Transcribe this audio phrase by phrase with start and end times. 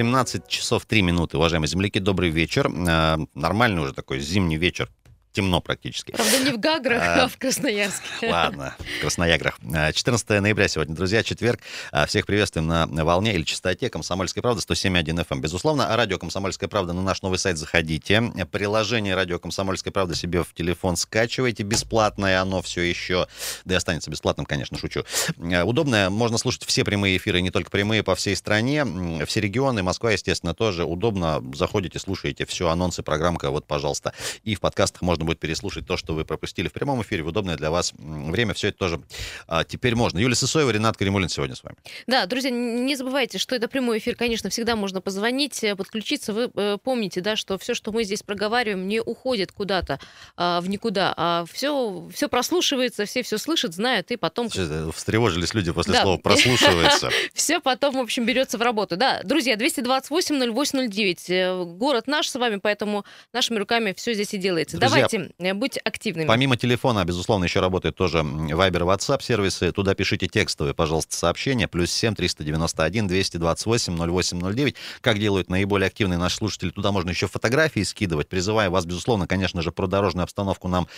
[0.00, 2.68] 17 часов 3 минуты, уважаемые земляки, добрый вечер.
[2.68, 4.88] Э, нормальный уже такой зимний вечер,
[5.32, 6.12] темно практически.
[6.12, 8.30] Правда, не в Гаграх, а, а в Красноярске.
[8.30, 9.58] Ладно, в Краснояграх.
[9.60, 11.60] 14 ноября сегодня, друзья, четверг.
[11.92, 15.26] А, всех приветствуем на волне или частоте «Комсомольская правда» 107.1 FM.
[15.30, 15.40] Эм.
[15.40, 18.22] Безусловно, радио «Комсомольская правда» на наш новый сайт заходите.
[18.50, 21.62] Приложение радио «Комсомольская правда» себе в телефон скачивайте.
[21.62, 23.28] Бесплатное оно все еще,
[23.64, 25.04] да и останется бесплатным, конечно, шучу.
[25.38, 28.86] А, удобное, можно слушать все прямые эфиры, не только прямые по всей стране.
[29.26, 31.42] Все регионы, Москва, естественно, тоже удобно.
[31.54, 34.12] Заходите, слушаете все анонсы, программка, вот, пожалуйста.
[34.42, 37.28] И в подкастах можно можно будет переслушать то, что вы пропустили в прямом эфире в
[37.28, 38.54] удобное для вас время.
[38.54, 39.00] Все это тоже
[39.46, 40.18] а, теперь можно.
[40.18, 41.76] Юлия Сысоева, Ренат Каримулин сегодня с вами.
[42.06, 46.32] Да, друзья, не забывайте, что это прямой эфир, конечно, всегда можно позвонить, э, подключиться.
[46.32, 50.00] Вы э, помните, да, что все, что мы здесь проговариваем, не уходит куда-то
[50.36, 54.48] а, в никуда, а все, все прослушивается, все все слышат, знают, и потом...
[54.48, 56.02] Встревожились люди после да.
[56.02, 57.10] слова «прослушивается».
[57.34, 58.96] Все потом, в общем, берется в работу.
[58.96, 61.16] Да, друзья, 228-08-09.
[61.28, 64.78] Э, город наш с вами, поэтому нашими руками все здесь и делается.
[64.78, 66.26] Давайте Давайте, э, будьте активными.
[66.26, 69.72] Помимо телефона, безусловно, еще работает тоже Viber, WhatsApp сервисы.
[69.72, 71.68] Туда пишите текстовые, пожалуйста, сообщения.
[71.68, 74.76] Плюс 7 391 228 0809.
[75.00, 78.28] Как делают наиболее активные наши слушатели, туда можно еще фотографии скидывать.
[78.28, 80.88] Призываю вас, безусловно, конечно же, про дорожную обстановку нам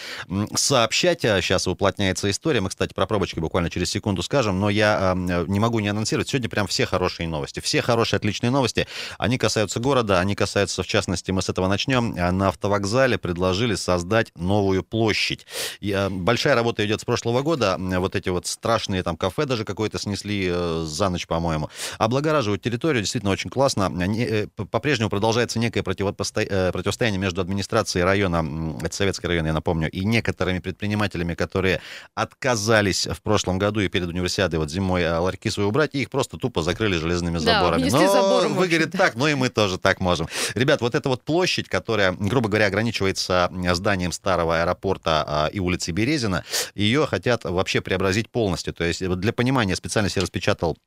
[0.55, 1.25] сообщать.
[1.25, 2.61] А сейчас уплотняется история.
[2.61, 6.29] Мы, кстати, про пробочки буквально через секунду скажем, но я э, не могу не анонсировать.
[6.29, 7.61] Сегодня прям все хорошие новости.
[7.61, 8.87] Все хорошие, отличные новости.
[9.19, 12.15] Они касаются города, они касаются, в частности, мы с этого начнем.
[12.15, 15.47] На автовокзале предложили создать создать новую площадь.
[15.81, 17.77] И, а, большая работа идет с прошлого года.
[17.79, 21.71] Вот эти вот страшные там кафе даже какое-то снесли э, за ночь, по-моему.
[21.99, 23.91] Облагораживают территорию действительно очень классно.
[24.19, 30.05] Э, по-прежнему продолжается некое э, противостояние между администрацией района, это Советский район, я напомню, и
[30.05, 31.81] некоторыми предпринимателями, которые
[32.17, 36.39] отказались в прошлом году и перед универсиадой вот зимой ларьки свои убрать, и их просто
[36.39, 37.89] тупо закрыли железными да, заборами.
[37.89, 40.27] Но забором, выгорит так, ну и мы тоже так можем.
[40.55, 45.61] Ребят, вот эта вот площадь, которая, грубо говоря, ограничивается зданием зданием старого аэропорта а, и
[45.61, 46.45] улицы Березина,
[46.75, 48.73] ее хотят вообще преобразить полностью.
[48.73, 50.79] То есть для понимания специально себе распечатал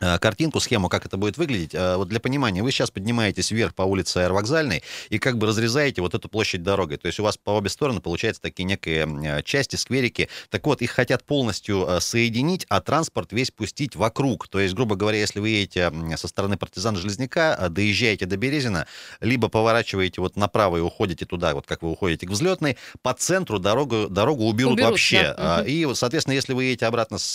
[0.00, 1.74] картинку, схему, как это будет выглядеть.
[1.74, 6.00] Э, вот для понимания, вы сейчас поднимаетесь вверх по улице Аэровокзальной и как бы разрезаете
[6.00, 6.96] вот эту площадь дорогой.
[6.96, 10.28] То есть у вас по обе стороны получается такие некие э, части, скверики.
[10.48, 14.48] Так вот, их хотят полностью соединить, а транспорт весь пустить вокруг.
[14.48, 18.86] То есть, грубо говоря, если вы едете со стороны партизан Железняка, доезжаете до Березина,
[19.20, 23.58] либо поворачиваете вот направо и уходите туда, вот как вы уходите к взлетной, по центру
[23.58, 25.34] дорогу, дорогу уберут, уберут вообще.
[25.36, 25.62] Да.
[25.66, 27.34] И, соответственно, если вы едете обратно с,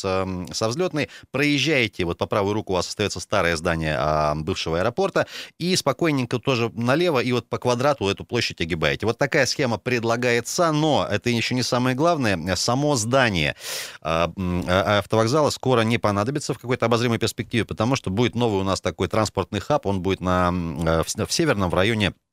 [0.51, 5.27] со взлетной, проезжаете вот по правую руку у вас остается старое здание а, бывшего аэропорта,
[5.59, 9.05] и спокойненько тоже налево, и вот по квадрату эту площадь огибаете.
[9.05, 12.55] Вот такая схема предлагается, но это еще не самое главное.
[12.55, 13.55] Само здание
[14.01, 18.63] а, а, автовокзала скоро не понадобится в какой-то обозримой перспективе, потому что будет новый у
[18.63, 22.24] нас такой транспортный хаб, он будет на, в, в северном, в районе Э,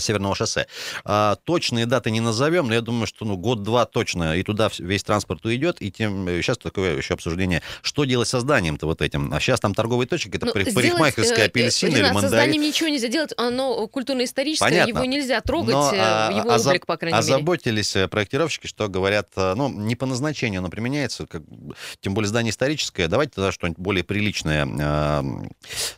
[0.00, 0.66] Северного шоссе.
[1.04, 5.02] А, точные даты не назовем, но я думаю, что ну, год-два точно, и туда весь
[5.02, 9.32] транспорт уйдет, и тем сейчас такое еще обсуждение, что делать со зданием-то вот этим.
[9.32, 12.20] А сейчас там торговые точки, это ну, парикмахерская э, апельсин или мандарин.
[12.20, 14.88] Со зданием ничего нельзя делать, оно культурно-историческое, Понятно.
[14.90, 16.72] его нельзя трогать, но, э, а, его озаб...
[16.72, 18.08] облик, по крайней озаботились мере.
[18.08, 21.42] проектировщики, что говорят, ну, не по назначению оно применяется, как,
[22.00, 25.22] тем более здание историческое, давайте тогда что-нибудь более приличное э,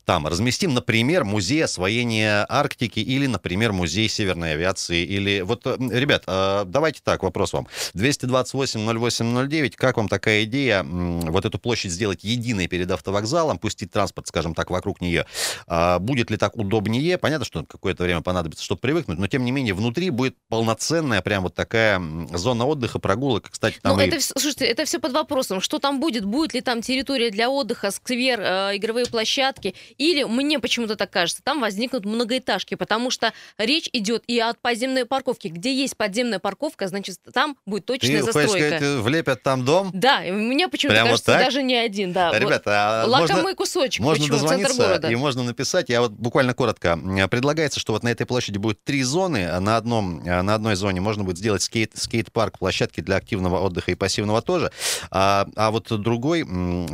[0.04, 5.40] там разместим, например, музей освоения Арктики или, например, например, музей северной авиации или...
[5.42, 7.66] Вот, э, ребят, э, давайте так, вопрос вам.
[7.94, 14.54] 228-08-09, как вам такая идея вот эту площадь сделать единой перед автовокзалом, пустить транспорт, скажем
[14.54, 15.26] так, вокруг нее?
[15.66, 17.18] А будет ли так удобнее?
[17.18, 21.42] Понятно, что какое-то время понадобится, чтобы привыкнуть, но тем не менее внутри будет полноценная прям
[21.42, 22.00] вот такая
[22.32, 23.50] зона отдыха, прогулок.
[23.50, 24.06] Кстати, там ну, и...
[24.06, 25.60] это, слушайте, это все под вопросом.
[25.60, 26.24] Что там будет?
[26.24, 29.74] Будет ли там территория для отдыха, сквер, э, игровые площадки?
[29.98, 35.04] Или, мне почему-то так кажется, там возникнут многоэтажки, потому что речь идет и от подземной
[35.04, 35.48] парковки.
[35.48, 38.50] Где есть подземная парковка, значит, там будет точная Ты застройка.
[38.50, 39.90] Сказать, э, влепят там дом?
[39.92, 41.44] Да, и мне почему-то Прямо кажется, так?
[41.44, 42.12] даже не один.
[42.12, 42.36] Да.
[42.38, 43.12] Ребята, вот.
[43.12, 44.02] Лакомый можно, кусочек.
[44.02, 45.88] Можно почему, дозвониться и можно написать.
[45.88, 46.98] Я вот буквально коротко.
[47.30, 49.60] Предлагается, что вот на этой площади будет три зоны.
[49.60, 53.94] На, одном, на одной зоне можно будет сделать скейт, скейт-парк, площадки для активного отдыха и
[53.94, 54.72] пассивного тоже.
[55.10, 56.44] А, а вот другой,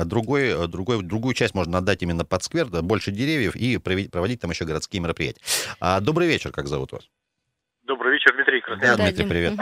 [0.05, 4.65] другой, другой, другую часть можно отдать именно под сквер, больше деревьев и проводить там еще
[4.65, 5.41] городские мероприятия.
[5.81, 7.09] А, добрый вечер как зовут вас?
[7.83, 8.99] Добрый вечер, Дмитрий Красноярск.
[8.99, 9.53] Да, Дмитрий, привет.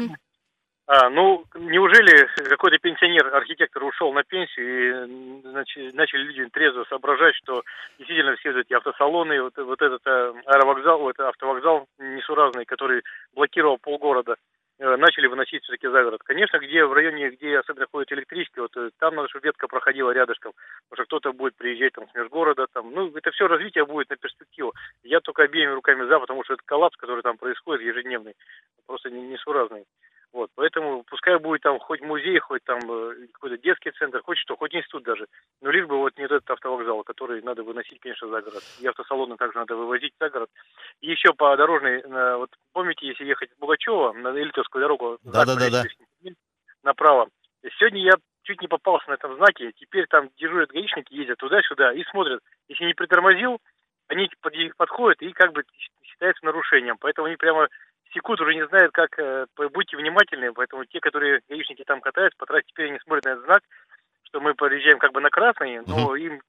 [0.87, 7.63] А, ну, неужели какой-то пенсионер-архитектор ушел на пенсию и значит, начали люди трезво соображать, что
[7.99, 13.03] действительно все эти автосалоны, вот, вот этот э, аэровокзал, вот этот автовокзал несуразный, который
[13.33, 14.37] блокировал полгорода, э,
[14.79, 16.23] начали выносить все-таки за город.
[16.25, 20.53] Конечно, где в районе, где особенно ходит электричество, вот э, там наша ветка проходила рядышком.
[20.89, 24.17] потому что кто-то будет приезжать там с межгорода, там, ну, это все развитие будет на
[24.17, 24.75] перспективу.
[25.03, 28.35] Я только обеими руками за, потому что это коллапс, который там происходит ежедневный,
[28.87, 29.85] просто несуразный.
[30.33, 34.57] Вот, поэтому пускай будет там хоть музей, хоть там э, какой-то детский центр, хоть что,
[34.57, 35.27] хоть институт даже.
[35.61, 38.63] Но лишь бы вот не этот автовокзал, который надо выносить, конечно, за город.
[38.81, 40.49] И автосалоны также надо вывозить за город.
[41.03, 42.03] И еще по дорожной,
[42.39, 46.31] вот помните, если ехать в Бугачева на Элитовскую дорогу, да, да, да, да.
[46.83, 47.29] направо.
[47.79, 48.13] Сегодня я
[48.45, 49.73] чуть не попался на этом знаке.
[49.77, 52.41] Теперь там дежурят гаишники, ездят туда-сюда и смотрят.
[52.69, 53.61] Если не притормозил,
[54.09, 54.29] они
[54.77, 55.65] подходят и как бы
[56.03, 56.97] считается нарушением.
[56.99, 57.69] Поэтому они прямо
[58.15, 59.19] секунд уже не знают, как...
[59.19, 63.31] Э, будьте внимательны, поэтому те, которые гаишники там катаются, по трассе теперь они смотрят на
[63.31, 63.63] этот знак,
[64.25, 66.15] что мы проезжаем как бы на красный, но угу.
[66.15, 66.43] им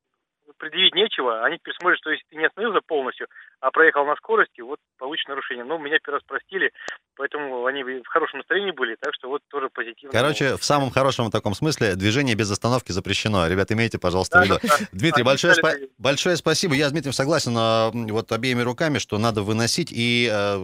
[0.58, 1.44] предъявить нечего.
[1.44, 3.28] Они теперь смотрят, что если ты не остановился полностью,
[3.60, 5.64] а проехал на скорости, вот получишь нарушение.
[5.64, 6.72] Но меня первый раз простили,
[7.16, 10.12] поэтому они в хорошем настроении были, так что вот тоже позитивно.
[10.12, 13.48] Короче, в самом хорошем таком смысле движение без остановки запрещено.
[13.48, 14.60] Ребят, имейте, пожалуйста, в виду.
[14.92, 16.76] Дмитрий, большое, спа- большое спасибо.
[16.76, 19.92] Я с Дмитрием согласен а, вот обеими руками, что надо выносить.
[19.92, 20.58] И э,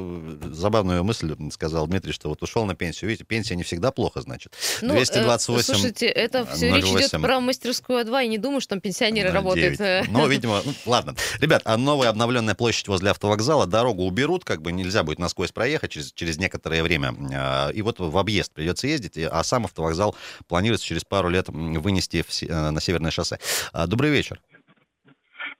[0.51, 3.09] забавную мысль сказал Дмитрий, что вот ушел на пенсию.
[3.09, 4.53] Видите, пенсия не всегда плохо, значит.
[4.81, 6.75] Ну, 228 э, Слушайте, это все 08.
[6.75, 9.35] речь идет про мастерскую А2, и не думаю, что там пенсионеры 9.
[9.35, 9.69] работают.
[10.10, 11.13] Ну, видимо, ну, ладно.
[11.42, 15.92] Ребят, а новая обновленная площадь возле автовокзала, дорогу уберут, как бы нельзя будет насквозь проехать
[15.92, 17.13] через, через некоторое время.
[17.33, 20.16] А, и вот в объезд придется ездить, а сам автовокзал
[20.48, 23.38] планируется через пару лет вынести в, э, на Северное шоссе.
[23.74, 24.39] А, добрый вечер.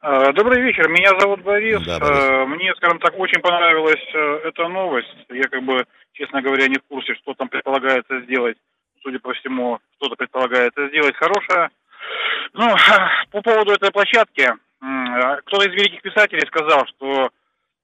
[0.02, 1.84] А, добрый вечер, меня зовут Борис.
[1.86, 2.48] Да, Борис.
[2.48, 5.14] Мне, скажем так, очень понравилась э, эта новость.
[5.30, 8.58] Я как бы, честно говоря, не в курсе, что там предполагается сделать.
[9.02, 11.70] Судя по всему, что-то предполагается сделать хорошее.
[12.54, 12.76] Ну,
[13.32, 17.30] по поводу этой площадки, кто-то из великих писателей сказал, что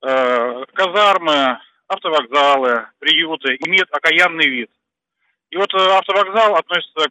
[0.02, 4.72] э, казармы, автовокзалы, приюты имеют окаянный вид.
[5.50, 7.10] И вот э, автовокзал относится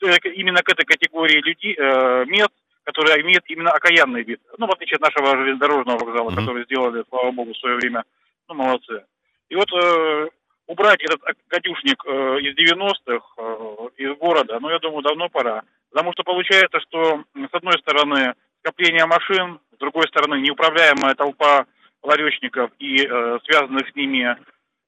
[0.00, 2.52] к, именно к этой категории людей, э, мест,
[2.84, 4.40] которые имеют именно окаянный вид.
[4.56, 6.36] Ну, в отличие от нашего железнодорожного вокзала, mm-hmm.
[6.36, 8.04] который сделали, слава богу, в свое время.
[8.48, 9.04] Ну, молодцы.
[9.50, 10.28] И вот э,
[10.66, 15.62] убрать этот гадюшник э, из 90-х э, из города, ну, я думаю, давно пора.
[15.90, 21.66] Потому что получается, что с одной стороны скопление машин, с другой стороны неуправляемая толпа
[22.02, 24.36] ларечников и э, связанных с ними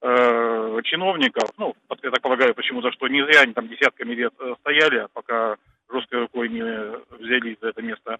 [0.01, 4.53] э, чиновников, ну, я так полагаю почему-то, что не зря они там десятками лет э,
[4.59, 5.57] стояли, пока
[5.91, 6.63] жесткой рукой не
[7.17, 8.19] взялись за это место.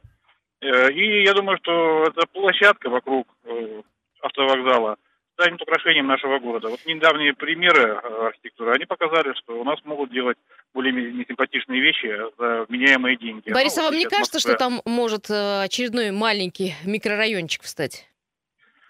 [0.62, 3.82] Э, и я думаю, что эта площадка вокруг э,
[4.22, 4.98] автовокзала
[5.42, 6.70] станет украшением нашего города.
[6.70, 10.38] Вот недавние примеры э, архитектуры, они показали, что у нас могут делать
[10.74, 13.52] более-менее симпатичные вещи за вменяемые деньги.
[13.52, 18.08] Борис, ну, а вам не кажется, что там может э, очередной маленький микрорайончик встать?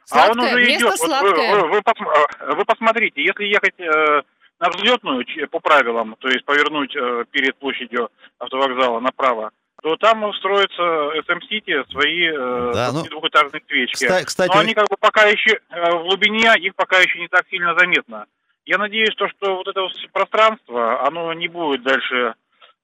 [0.05, 0.29] Сладкое?
[0.29, 0.99] А он уже Место идет.
[0.99, 1.55] Сладкое.
[1.55, 4.21] Вот вы, вы, вы, э, вы посмотрите, если ехать э,
[4.59, 8.09] на взлетную по правилам, то есть повернуть э, перед площадью
[8.39, 9.51] автовокзала направо,
[9.81, 14.23] то там строятся SM-City свои э, да, ну, двухэтажные свечки.
[14.23, 17.45] Кстати, Но они как бы пока еще э, в глубине, их пока еще не так
[17.49, 18.25] сильно заметно.
[18.65, 22.35] Я надеюсь, что, что вот это пространство, оно не будет дальше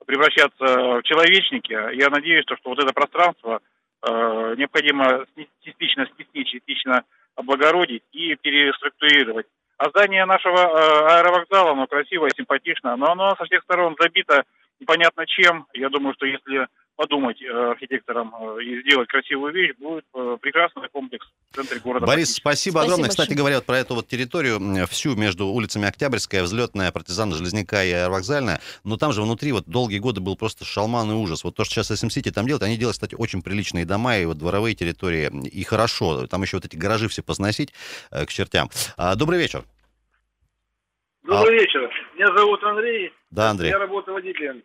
[0.08, 1.74] превращаться в человечники.
[1.96, 3.62] Я надеюсь, что, что вот это пространство
[4.02, 5.26] э, необходимо
[5.64, 7.04] частично снести, частично
[7.36, 9.46] облагородить и переструктурировать.
[9.78, 14.46] А здание нашего э, аэровокзала, оно красивое, симпатичное, но оно со всех сторон забито
[14.80, 15.68] непонятно чем.
[15.74, 20.90] Я думаю, что если подумать э, архитекторам э, и сделать красивую вещь, будет э, прекрасный
[20.90, 22.06] комплекс в центре города.
[22.06, 23.10] Борис, спасибо, спасибо огромное.
[23.10, 27.92] Кстати говоря, вот про эту вот территорию, всю между улицами Октябрьская, Взлетная, Партизан, Железняка и
[27.92, 31.44] Аэровокзальная, но там же внутри вот долгие годы был просто шалман и ужас.
[31.44, 34.40] Вот то, что сейчас SM-City там делают, они делают, кстати, очень приличные дома и вот
[34.40, 36.26] дворовые территории, и хорошо.
[36.26, 37.74] Там еще вот эти гаражи все посносить
[38.10, 38.70] к чертям.
[38.98, 39.64] А, добрый вечер.
[41.24, 41.62] Добрый а...
[41.62, 41.90] вечер.
[42.16, 43.14] Меня зовут Андрей.
[43.30, 43.70] Да, Андрей.
[43.70, 44.64] Я работаю водителем.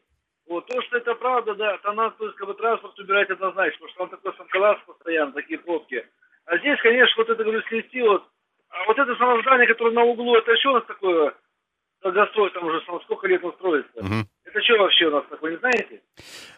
[0.53, 0.67] Вот.
[0.67, 3.89] То, что это правда, да, то надо, то есть, как бы, транспорт убирать однозначно, потому
[3.89, 6.07] что там такой санкалас постоянно, такие пробки.
[6.45, 8.23] А здесь, конечно, вот это, говорю, снести, вот,
[8.69, 11.35] а вот это само здание, которое на углу, это что у нас такое?
[12.03, 13.99] Долгострой там уже сколько лет он строится?
[13.99, 14.27] Угу.
[14.45, 16.03] Это что вообще у нас такое, не знаете?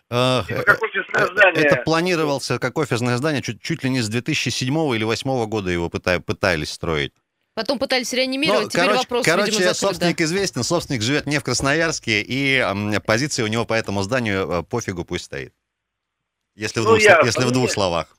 [0.08, 1.64] Как офисное здание.
[1.64, 5.88] Это планировался как офисное здание чуть, чуть ли не с 2007 или 2008 года его
[5.88, 7.12] пытались строить.
[7.54, 10.24] Потом пытались реанимировать, ну, теперь короче, вопрос, Короче, видимо, собственник да.
[10.24, 14.62] известен, собственник живет не в Красноярске, и э, позиция у него по этому зданию э,
[14.64, 15.54] пофигу пусть стоит.
[16.56, 18.16] Если в, ну, двух, ясно, если в двух словах.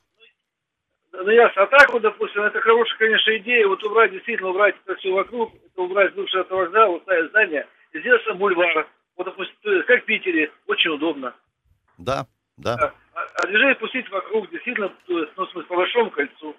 [1.12, 1.62] Ну, ясно.
[1.62, 5.52] А так вот, допустим, это хорошая, конечно, идея, вот убрать, действительно, убрать это все вокруг,
[5.54, 8.88] это убрать бывшее автовокзал, ставить здание, и сделать там бульвар.
[9.16, 9.54] Вот, допустим,
[9.86, 11.34] как в Питере, очень удобно.
[11.98, 12.26] Да,
[12.56, 12.94] да.
[13.14, 16.56] А, а движение пустить вокруг, действительно, то есть, ну, в смысле, по большому кольцу.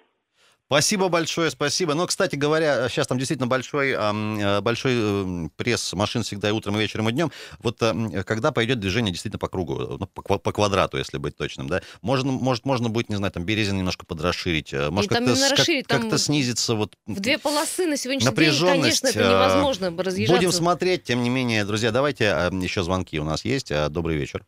[0.70, 1.94] Спасибо большое, спасибо.
[1.94, 6.76] Но, кстати говоря, сейчас там действительно большой, э, большой э, пресс машин всегда и утром,
[6.76, 7.32] и вечером, и днем.
[7.60, 7.78] Вот
[8.26, 12.32] когда пойдет движение действительно по кругу, ну, по, по квадрату, если быть точным, да, можно,
[12.32, 16.92] может, можно будет, не знаю, там Березин немножко подрасширить, может, как-то, как, как-то снизиться вот...
[17.06, 20.36] В две полосы на сегодняшний день, конечно, это невозможно разъезжаться.
[20.36, 23.72] Будем смотреть, тем не менее, друзья, давайте еще звонки у нас есть.
[23.88, 24.44] Добрый вечер.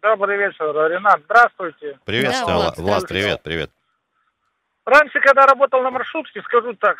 [0.00, 1.98] Добрый вечер, Ренат, здравствуйте.
[2.06, 3.70] Приветствую, да, Влад, Влад, привет, привет.
[4.88, 6.96] Раньше, когда работал на маршрутке, скажу так,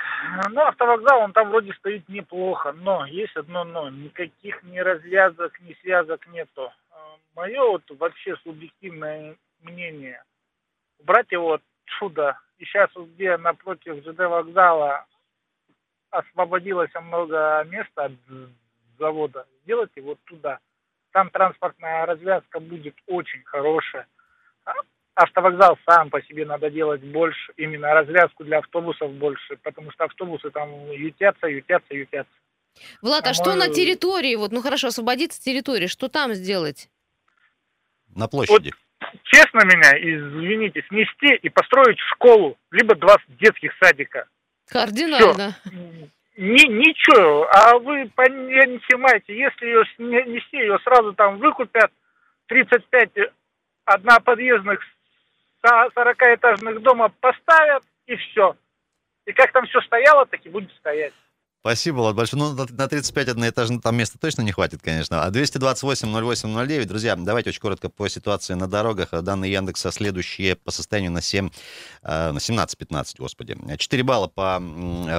[0.50, 5.73] ну, автовокзал, он там вроде стоит неплохо, но есть одно но, никаких ни развязок, ни
[5.80, 6.71] связок нету.
[7.35, 10.23] Мое вот вообще субъективное мнение,
[10.99, 15.07] убрать его отсюда, и сейчас вот где напротив ЖД вокзала
[16.11, 18.12] освободилось много места от
[18.99, 20.59] завода, сделать его туда.
[21.12, 24.07] Там транспортная развязка будет очень хорошая
[25.19, 30.51] автовокзал сам по себе надо делать больше, именно развязку для автобусов больше, потому что автобусы
[30.51, 32.33] там ютятся, ютятся, ютятся.
[33.03, 33.59] Влад, а, а что мой...
[33.59, 34.37] на территории?
[34.37, 36.89] Вот, ну хорошо, освободиться территории, что там сделать?
[38.15, 38.73] На площади.
[39.01, 44.29] Вот, честно меня, извините, снести и построить школу, либо два детских садика.
[44.69, 45.57] Кардинально.
[46.37, 51.91] Ни, ничего, а вы понимаете, если ее снести, ее сразу там выкупят,
[52.47, 53.11] 35
[53.85, 54.81] одноподъездных
[55.65, 58.57] 40-этажных дома поставят, и все.
[59.27, 61.12] И как там все стояло, так и будет стоять.
[61.61, 62.41] Спасибо, Влад, большое.
[62.41, 65.25] Ну, на 35 одноэтажных там места точно не хватит, конечно.
[65.25, 69.09] А 228-08-09, друзья, давайте очень коротко по ситуации на дорогах.
[69.11, 71.50] Данные Яндекса следующие по состоянию на 7,
[72.03, 73.57] э, на 17-15, господи.
[73.77, 74.62] 4 балла по,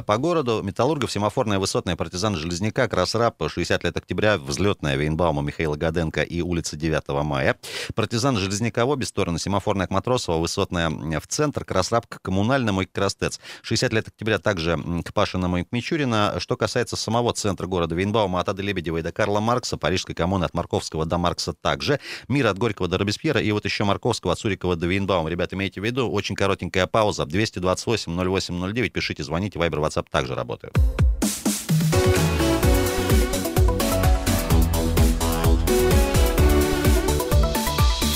[0.08, 0.62] по городу.
[0.64, 6.78] Металлургов, семафорная, высотная, партизан Железняка, Красрап, 60 лет октября, взлетная, Вейнбаума, Михаила Гаденко и улица
[6.78, 7.58] 9 мая.
[7.96, 12.86] Партизан Железняка в обе стороны, семафорная к Матросова, высотная в центр, Красрап к коммунальному и
[12.86, 13.42] к Крастец.
[13.64, 16.29] 60 лет октября также к Пашиному и к Мичурина.
[16.38, 20.54] Что касается самого центра города Вейнбаума от Ады Лебедевой до Карла Маркса, Парижской коммуны от
[20.54, 24.76] Марковского до Маркса также, Мира от Горького до Робеспьера и вот еще Марковского от Сурикова
[24.76, 25.30] до Вейнбаума.
[25.30, 27.26] Ребята, имейте в виду, очень коротенькая пауза.
[27.26, 30.76] 228 08 09, пишите, звоните, Вайбер, WhatsApp также работают.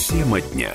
[0.09, 0.71] Тема дня.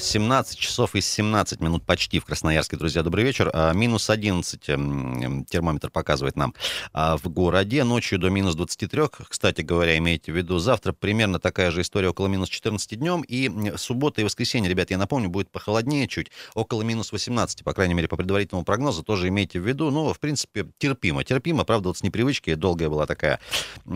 [0.00, 3.50] 17 часов и 17 минут почти в Красноярске, друзья, добрый вечер.
[3.52, 6.54] А, минус 11 эм, термометр показывает нам
[6.92, 7.84] а, в городе.
[7.84, 10.58] Ночью до минус 23, кстати говоря, имейте в виду.
[10.58, 13.22] Завтра примерно такая же история, около минус 14 днем.
[13.22, 17.94] И суббота и воскресенье, ребят, я напомню, будет похолоднее чуть, около минус 18, по крайней
[17.94, 19.90] мере, по предварительному прогнозу, тоже имейте в виду.
[19.90, 21.24] Ну, в принципе, терпимо.
[21.24, 23.40] Терпимо, правда, вот с непривычки, долгая была такая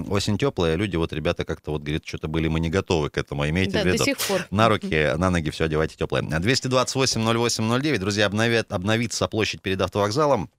[0.08, 3.48] осень теплая, люди, вот ребята как-то вот, говорят, что-то были мы не готовы к этому,
[3.48, 4.04] имейте да, в виду.
[4.50, 6.22] На руки, на ноги все одевать давайте теплое.
[6.22, 7.98] 228-08-09.
[7.98, 10.50] Друзья, обновят, обновится площадь перед автовокзалом.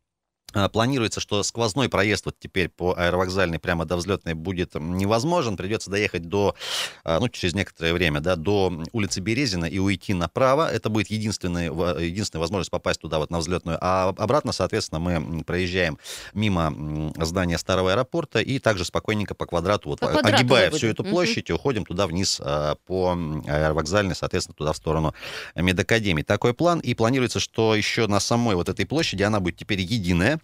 [0.58, 5.56] А, планируется, что сквозной проезд вот теперь по аэровокзальной прямо до взлетной будет невозможен.
[5.56, 6.56] Придется доехать до,
[7.04, 10.70] а, ну, через некоторое время, да, до улицы Березина и уйти направо.
[10.72, 13.78] Это будет единственная, единственная возможность попасть туда вот на взлетную.
[13.82, 16.00] А обратно, соответственно, мы проезжаем
[16.34, 21.04] мимо здания старого аэропорта и также спокойненько по квадрату, вот, по квадрату огибая всю эту
[21.04, 21.60] площадь, угу.
[21.60, 23.12] уходим туда вниз а, по
[23.48, 25.14] аэровокзальной, соответственно, туда в сторону
[25.56, 26.24] медакадемии.
[26.24, 26.80] Такой план.
[26.80, 30.40] И планируется, что еще на самой вот этой площади она будет теперь единая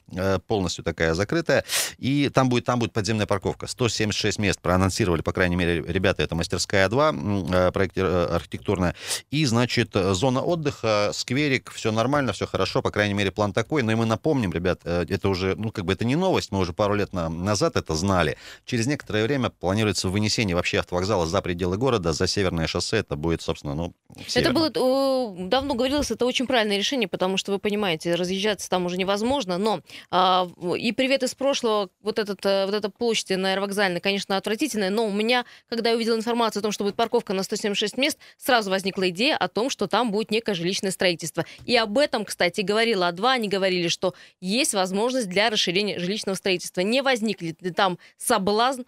[0.47, 1.63] полностью такая закрытая,
[1.97, 3.67] и там будет, там будет подземная парковка.
[3.67, 8.95] 176 мест проанонсировали, по крайней мере, ребята, это мастерская 2, э, проект э, архитектурная,
[9.31, 13.91] и, значит, зона отдыха, скверик, все нормально, все хорошо, по крайней мере, план такой, но
[13.91, 16.95] и мы напомним, ребят, это уже, ну, как бы это не новость, мы уже пару
[16.95, 18.37] лет на, назад это знали.
[18.65, 23.41] Через некоторое время планируется вынесение вообще автовокзала за пределы города, за северное шоссе, это будет,
[23.41, 23.93] собственно, ну,
[24.27, 24.67] северное.
[24.67, 28.97] Это было, давно говорилось, это очень правильное решение, потому что, вы понимаете, разъезжаться там уже
[28.97, 30.47] невозможно, но а,
[30.77, 35.05] и привет из прошлого, вот, этот, э, вот эта площадь на аэровокзальной, конечно, отвратительная, но
[35.05, 38.69] у меня, когда я увидела информацию о том, что будет парковка на 176 мест, сразу
[38.69, 41.45] возникла идея о том, что там будет некое жилищное строительство.
[41.65, 46.81] И об этом, кстати, говорила А2, они говорили, что есть возможность для расширения жилищного строительства.
[46.81, 48.83] Не возникли ли там соблазн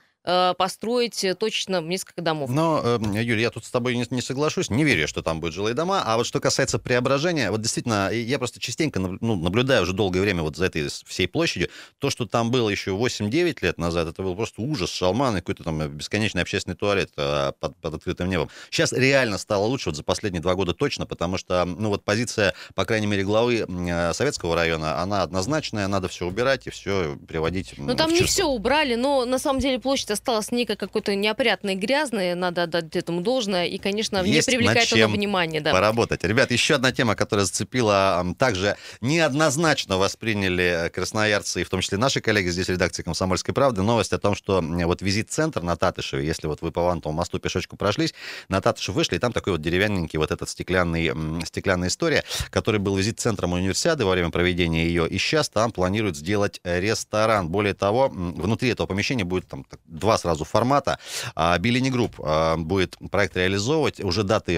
[0.57, 2.49] построить э, точно несколько домов.
[2.49, 4.69] Но, э, Юлия, я тут с тобой не, не соглашусь.
[4.69, 6.01] Не верю, что там будут жилые дома.
[6.03, 10.41] А вот что касается преображения, вот действительно, я просто частенько ну, наблюдаю уже долгое время
[10.41, 11.69] вот за этой всей площадью.
[11.99, 15.63] То, что там было еще 8-9 лет назад, это был просто ужас, шалман и какой-то
[15.63, 18.49] там бесконечный общественный туалет под, под открытым небом.
[18.71, 22.53] Сейчас реально стало лучше, вот за последние два года точно, потому что, ну вот позиция,
[22.73, 23.65] по крайней мере, главы
[24.13, 28.95] Советского района, она однозначная, надо все убирать и все приводить Ну там не все убрали,
[28.95, 33.65] но на самом деле площадь осталось некое какое-то неопрятное и грязное, надо отдать этому должное,
[33.67, 35.61] и, конечно, Есть не привлекает оно внимания.
[35.61, 35.71] Да.
[35.71, 36.23] поработать.
[36.23, 42.21] Ребят, еще одна тема, которая зацепила, также неоднозначно восприняли красноярцы, и в том числе наши
[42.21, 46.47] коллеги здесь в редакции «Комсомольской правды», новость о том, что вот визит-центр на Татышеве, если
[46.47, 48.13] вот вы по Вантовому мосту пешочку прошлись,
[48.49, 51.11] на Татышев вышли, и там такой вот деревянненький вот этот стеклянный,
[51.45, 56.59] стеклянная история, который был визит-центром универсиады во время проведения ее, и сейчас там планируют сделать
[56.63, 57.49] э, ресторан.
[57.49, 59.65] Более того, внутри этого помещения будет там
[60.05, 60.99] два сразу формата.
[61.33, 63.99] А, Bellini Group а, будет проект реализовывать.
[64.03, 64.57] Уже даты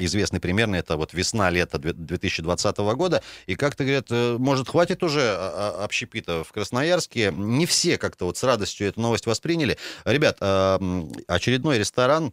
[0.00, 0.74] известны примерно.
[0.74, 3.22] Это вот весна-лето две- 2020 года.
[3.46, 7.32] И как-то говорят, э, может, хватит уже а, а, общепита в Красноярске.
[7.32, 9.78] Не все как-то вот с радостью эту новость восприняли.
[10.04, 10.80] Ребят, а,
[11.28, 12.32] очередной ресторан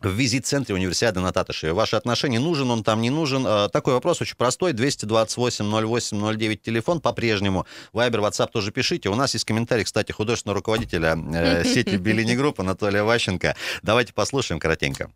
[0.00, 1.72] в визит-центре универсиады на Татышеве.
[1.72, 3.46] Ваши отношения, нужен он там, не нужен?
[3.46, 4.72] Э, Такой вопрос очень простой.
[4.72, 7.66] 228-08-09 телефон по-прежнему.
[7.92, 9.08] Viber, WhatsApp тоже пишите.
[9.08, 13.56] У нас есть комментарий, кстати, художественного руководителя э, сети Bellini Group Анатолия Ващенко.
[13.82, 15.10] Давайте послушаем коротенько.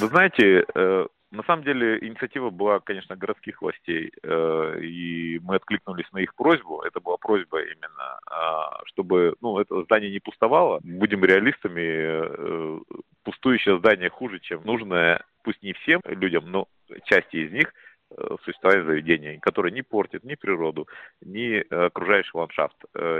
[0.00, 6.10] Вы знаете, э, на самом деле инициатива была, конечно, городских властей, э, и мы откликнулись
[6.12, 6.80] на их просьбу.
[6.80, 10.80] Это была просьба именно, а, чтобы ну, это здание не пустовало.
[10.82, 12.80] Будем реалистами, э,
[13.24, 16.66] пустующее здание хуже, чем нужное, пусть не всем людям, но
[17.04, 17.74] части из них,
[18.10, 20.88] э, существование заведения, которое не портит ни природу,
[21.20, 22.76] ни окружающий ландшафт,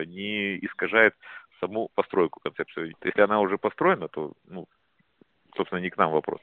[0.06, 1.14] не искажает
[1.60, 2.94] саму постройку концепцию.
[3.04, 4.66] Если она уже построена, то, ну,
[5.54, 6.40] собственно, не к нам вопрос.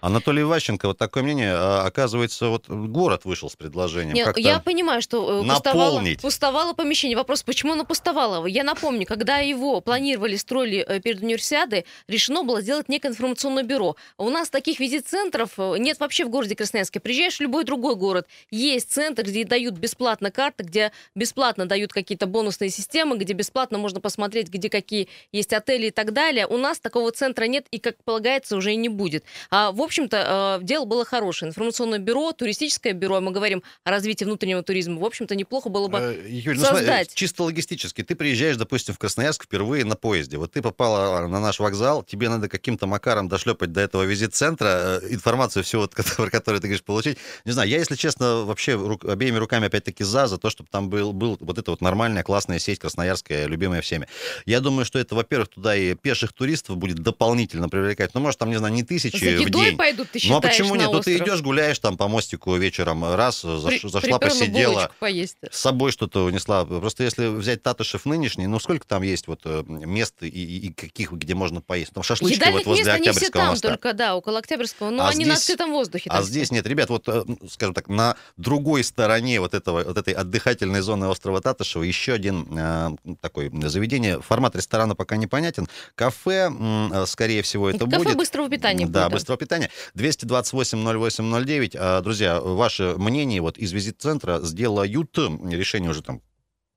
[0.00, 1.52] Анатолий Ващенко, вот такое мнение.
[1.54, 4.14] А, Оказывается, вот город вышел с предложением.
[4.14, 7.16] Нет, я понимаю, что э, пустовало, пустовало помещение.
[7.16, 8.46] Вопрос, почему оно пустовало?
[8.46, 13.96] Я напомню, когда его планировали, строили э, перед универсиадой, решено было сделать некое информационное бюро.
[14.16, 17.00] У нас таких визит-центров э, нет вообще в городе Красноярске.
[17.00, 22.26] Приезжаешь в любой другой город, есть центр, где дают бесплатно карты, где бесплатно дают какие-то
[22.26, 26.46] бонусные системы, где бесплатно можно посмотреть, где какие есть отели и так далее.
[26.46, 29.24] У нас такого центра нет и, как полагается, уже и не будет.
[29.50, 31.48] А, в общем-то, э, дело было хорошее.
[31.48, 35.00] Информационное бюро, туристическое бюро, мы говорим о развитии внутреннего туризма.
[35.00, 37.14] В общем-то, неплохо было бы Э, Юль, ну, создать.
[37.14, 38.02] чисто логистически.
[38.02, 40.36] Ты приезжаешь, допустим, в Красноярск впервые на поезде.
[40.38, 45.08] Вот ты попала на наш вокзал, тебе надо каким-то макаром дошлепать до этого визит-центра, э,
[45.10, 47.18] информацию всю, вот, которую, которую ты говоришь, получить.
[47.44, 50.88] Не знаю, я, если честно, вообще рук- обеими руками опять-таки за, за то, чтобы там
[50.90, 54.06] был, был вот эта вот нормальная, классная сеть красноярская, любимая всеми.
[54.46, 58.14] Я думаю, что это, во-первых, туда и пеших туристов будет дополнительно привлекать.
[58.14, 59.76] Ну, может, там, не знаю, не тысячи в день.
[59.78, 60.92] Пойдут, ты Ну, а считаешь, почему на нет?
[60.92, 65.36] Ну, ты идешь, гуляешь там по мостику вечером, раз, заш- При- зашла, посидела, поесть.
[65.50, 66.64] с собой что-то унесла.
[66.66, 71.12] Просто если взять Татышев нынешний, ну сколько там есть вот э, мест и, и- каких,
[71.12, 71.92] где можно поесть?
[71.92, 73.68] Там шашлычки Едальных вот возле мест, они все Октябрьского там, моста.
[73.68, 76.10] только, да, около Октябрьского, но А они на здесь- открытом воздухе.
[76.12, 79.96] А здесь нет, ребят, вот, э, ну, скажем так, на другой стороне вот, этого, вот
[79.96, 84.20] этой отдыхательной зоны острова Татышева еще один э, такой заведение.
[84.20, 85.68] Формат ресторана пока непонятен.
[85.94, 88.16] Кафе, э, скорее всего, это Кафе будет.
[88.16, 89.08] быстрого питания Да, будет, да.
[89.10, 89.67] быстрого питания.
[89.94, 91.76] 228-08-09.
[91.78, 95.18] А, Друзья, ваше мнение вот из визит-центра сделают.
[95.18, 96.22] Решение уже там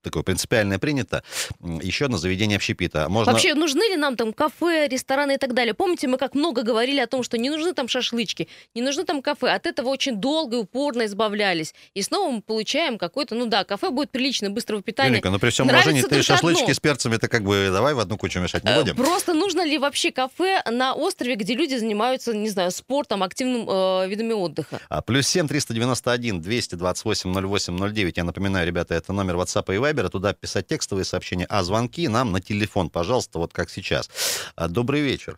[0.02, 1.24] такое принципиальное принято.
[1.62, 3.08] Еще одно заведение общепита.
[3.10, 3.34] Можно...
[3.34, 5.74] Вообще, нужны ли нам там кафе, рестораны и так далее?
[5.74, 9.22] Помните, мы как много говорили о том, что не нужны там шашлычки, не нужны там
[9.22, 9.50] кафе.
[9.50, 11.74] От этого очень долго и упорно избавлялись.
[11.94, 15.10] И снова мы получаем какое-то, ну да, кафе будет приличное, быстрого питания.
[15.10, 16.74] Юленька, ну при всем Нравится уважении, ты шашлычки одно.
[16.74, 18.96] с перцами, это как бы давай в одну кучу мешать не Э, будем.
[18.96, 24.08] Просто нужно ли вообще кафе на острове, где люди занимаются, не знаю, спортом, активным э,
[24.08, 24.80] видами отдыха?
[24.90, 28.18] А, Плюс 7 391 228 08 09.
[28.18, 29.91] Я напоминаю, ребята, это номер WhatsApp и Viber.
[29.94, 34.52] Туда писать текстовые сообщения, а звонки нам на телефон, пожалуйста, вот как сейчас.
[34.56, 35.38] А, Добрый вечер.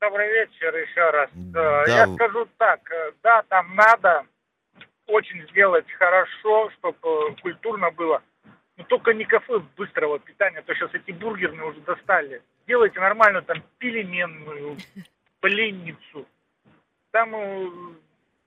[0.00, 1.30] Добрый вечер еще раз.
[1.34, 1.84] Да.
[1.84, 4.26] Э, Я скажу так, э, да, там надо
[5.06, 8.22] очень сделать хорошо, чтобы культурно было.
[8.76, 12.42] Но только не кафе быстрого питания, а то сейчас эти бургерные уже достали.
[12.64, 14.76] Сделайте нормальную там пельменную,
[15.40, 16.26] пленницу.
[17.12, 17.70] Там, э,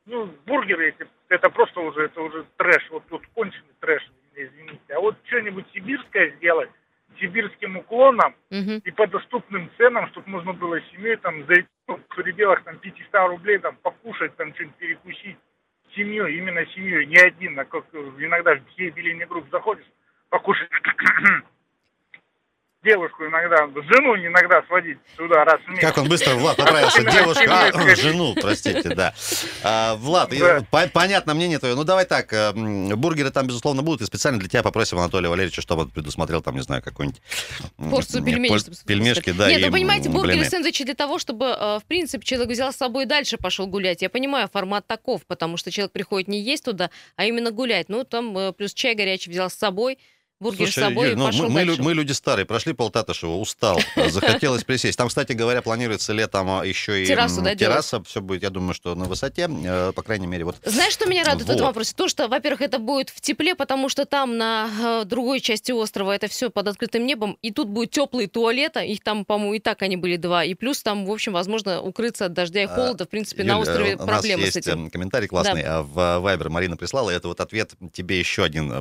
[0.05, 4.03] ну, бургеры эти, это просто уже, это уже трэш, вот тут конченый трэш,
[4.45, 4.93] извините.
[4.93, 6.69] А вот что-нибудь сибирское сделать,
[7.19, 8.81] сибирским уклоном, Мгм.
[8.83, 13.29] и по доступным ценам, чтобы можно было семьей там зайти ну, в пределах там 500
[13.29, 15.37] рублей там покушать, там что-нибудь перекусить
[15.95, 19.85] семьей, именно семьей, не один, а как иногда в билийный групп заходишь,
[20.29, 20.69] покушать
[22.83, 25.81] девушку иногда, жену иногда сводить туда раз в месяц.
[25.81, 27.03] Как он быстро, Влад, поправился.
[27.03, 27.95] Девушка, а, семейское.
[27.97, 29.13] жену, простите, да.
[29.63, 30.65] А, Влад, Да.
[30.71, 31.75] по- понятно мнение твое.
[31.75, 34.01] Ну, давай так, э, м, бургеры там, безусловно, будут.
[34.01, 37.21] И специально для тебя попросим Анатолия Валерьевича, чтобы он предусмотрел там, не знаю, какой-нибудь...
[37.77, 38.57] м, Порцию пельменей.
[38.57, 40.49] с- Пельмешки, да, Нет, вы понимаете, бургеры, блины.
[40.49, 44.01] сэндвичи для того, чтобы, э, в принципе, человек взял с собой и дальше пошел гулять.
[44.01, 47.89] Я понимаю, формат таков, потому что человек приходит не есть туда, а именно гулять.
[47.89, 49.97] Ну, там э, плюс чай горячий взял с собой,
[50.39, 54.63] бургер Слушай, с собой Юль, ну, мы, мы, мы люди старые, прошли Полтатышева, устал, захотелось
[54.63, 54.97] присесть.
[54.97, 58.01] Там, кстати говоря, планируется летом а, еще и Террасу, да, терраса.
[58.03, 60.45] Все будет, я думаю, что на высоте, э, по крайней мере.
[60.45, 60.57] Вот.
[60.63, 61.53] Знаешь, что меня радует вот.
[61.53, 61.93] в этом вопросе?
[61.95, 66.15] То, что, во-первых, это будет в тепле, потому что там на э, другой части острова
[66.15, 69.81] это все под открытым небом, и тут будет теплые туалеты, их там, по-моему, и так
[69.81, 73.05] они были два, и плюс там, в общем, возможно, укрыться от дождя и а, холода.
[73.05, 74.89] В принципе, Юль, на острове у проблемы нас есть с этим.
[74.89, 75.81] комментарий классный да.
[75.81, 78.71] в Вайбер Марина прислала, это вот ответ тебе еще один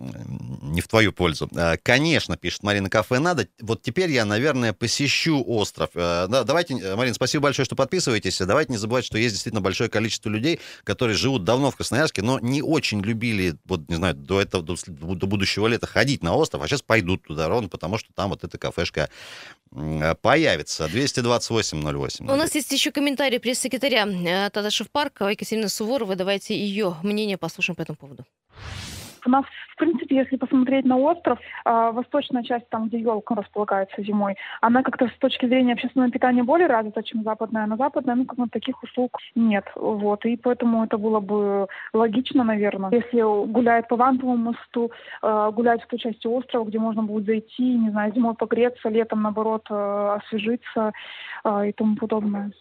[0.00, 1.48] не в твою пользу.
[1.54, 3.48] А, конечно, пишет Марина, кафе надо.
[3.60, 5.90] Вот теперь я, наверное, посещу остров.
[5.94, 8.38] Да, давайте, Марина, спасибо большое, что подписываетесь.
[8.38, 12.38] Давайте не забывать, что есть действительно большое количество людей, которые живут давно в Красноярске, но
[12.38, 16.62] не очень любили, вот, не знаю, до этого, до, до будущего лета ходить на остров,
[16.62, 19.10] а сейчас пойдут туда ровно, потому что там вот эта кафешка
[20.22, 20.86] появится.
[20.86, 22.32] 228-08.
[22.32, 26.16] У нас есть еще комментарий пресс-секретаря э, Тадашев парка Екатерина Суворова.
[26.16, 28.24] Давайте ее мнение послушаем по этому поводу.
[29.26, 34.02] У нас, в принципе, если посмотреть на остров, э, восточная часть, там, где елка располагается
[34.02, 37.66] зимой, она как-то с точки зрения общественного питания более развита, чем западная.
[37.66, 39.64] На западной, ну, как бы таких услуг нет.
[39.74, 40.24] Вот.
[40.24, 42.90] И поэтому это было бы логично, наверное.
[42.90, 44.90] Если гуляет по Вантовому мосту,
[45.22, 49.22] э, гулять в той части острова, где можно будет зайти, не знаю, зимой погреться, летом,
[49.22, 50.92] наоборот, э, освежиться
[51.44, 52.52] э, и тому подобное.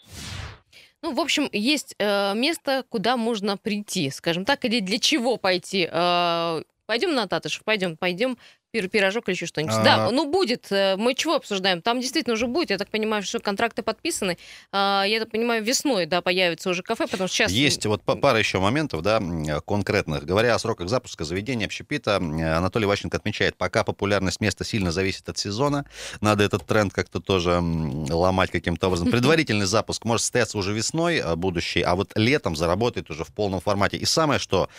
[1.02, 5.88] Ну, в общем, есть э, место, куда можно прийти, скажем так, или для чего пойти.
[5.90, 8.38] Э, пойдем на Татышев, пойдем, пойдем
[8.72, 9.76] пирожок или еще что-нибудь.
[9.76, 9.84] А...
[9.84, 10.72] Да, ну будет.
[10.72, 11.82] Э, мы чего обсуждаем?
[11.82, 12.70] Там действительно уже будет.
[12.70, 14.38] Я так понимаю, что контракты подписаны.
[14.72, 17.52] А, я так понимаю, весной, да, появится уже кафе, потому что сейчас...
[17.52, 19.22] Есть вот пара еще моментов, да,
[19.66, 20.26] конкретных.
[20.26, 25.38] Говоря о сроках запуска заведения общепита, Анатолий Ващенко отмечает, пока популярность места сильно зависит от
[25.38, 25.86] сезона,
[26.22, 29.10] надо этот тренд как-то тоже ломать каким-то образом.
[29.10, 33.62] Предварительный запуск может состояться уже весной а, будущий, а вот летом заработает уже в полном
[33.62, 33.98] формате.
[33.98, 34.70] И самое, что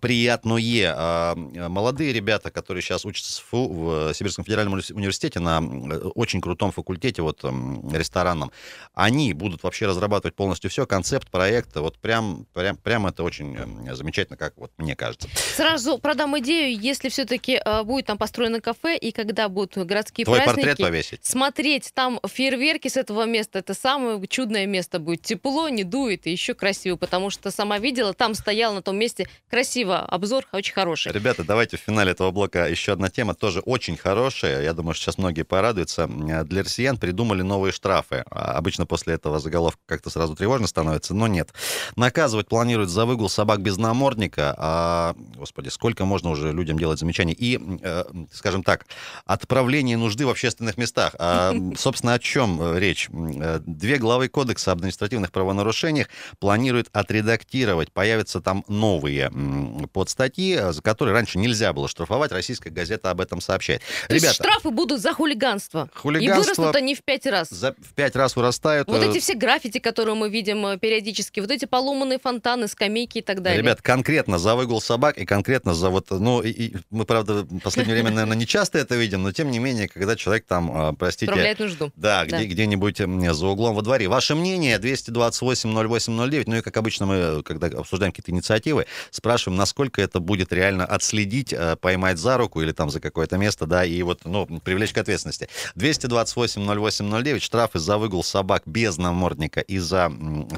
[0.00, 5.98] приятное, а, молодые ребята, которые сейчас учится в СФУ, в Сибирском федеральном университете на э,
[6.14, 7.42] очень крутом факультете вот
[7.92, 8.50] ресторанном,
[8.94, 13.56] они будут вообще разрабатывать полностью все, концепт, проект, вот прям, прям, прям это очень
[13.94, 15.28] замечательно, как вот мне кажется.
[15.54, 20.38] Сразу продам идею, если все-таки э, будет там построено кафе, и когда будут городские Твой
[20.38, 20.66] праздники...
[20.66, 21.24] портрет повесить.
[21.24, 25.22] Смотреть там фейерверки с этого места, это самое чудное место будет.
[25.22, 29.28] Тепло, не дует, и еще красиво, потому что сама видела, там стоял на том месте
[29.48, 31.12] красиво, обзор очень хороший.
[31.12, 34.62] Ребята, давайте в финале этого блока еще одна тема тоже очень хорошая.
[34.62, 36.06] Я думаю, что сейчас многие порадуются.
[36.06, 38.24] Для россиян придумали новые штрафы.
[38.30, 41.52] А обычно после этого заголовка как-то сразу тревожно становится, но нет.
[41.94, 44.54] Наказывать планируют за выгул собак без намордника.
[44.58, 47.34] А, господи, сколько можно уже людям делать замечаний?
[47.38, 48.86] И, э, скажем так,
[49.26, 51.14] отправление нужды в общественных местах.
[51.18, 53.08] А, собственно, о чем э, речь?
[53.12, 57.92] Э, две главы Кодекса об административных правонарушениях планируют отредактировать.
[57.92, 59.30] Появятся там новые
[59.92, 62.32] подстатьи, за которые раньше нельзя было штрафовать.
[62.32, 63.82] Российская газета об этом сообщает.
[64.08, 65.88] То Ребята, есть штрафы будут за хулиганство.
[65.94, 66.40] Хулиганство.
[66.40, 67.48] И вырастут они в пять раз.
[67.50, 68.88] За, в пять раз вырастают.
[68.88, 73.22] Вот эти все граффити, которые мы видим э, периодически, вот эти поломанные фонтаны, скамейки и
[73.22, 73.62] так далее.
[73.62, 77.60] Ребят, конкретно за выгул собак и конкретно за вот, ну, и, и мы, правда, в
[77.60, 80.92] последнее время, наверное, не часто это видим, но тем не менее, когда человек там, а,
[80.92, 81.26] простите...
[81.26, 81.92] Справляет нужду.
[81.96, 82.36] Да, да.
[82.38, 84.08] Где, где-нибудь за углом во дворе.
[84.08, 90.20] Ваше мнение 228-08-09, ну и, как обычно, мы, когда обсуждаем какие-то инициативы, спрашиваем, насколько это
[90.20, 94.20] будет реально отследить, э, поймать за руку или там за какое-то место, да, и вот,
[94.24, 95.48] ну, привлечь к ответственности.
[95.76, 100.12] 228-08-09, штрафы за выгул собак без намордника и за,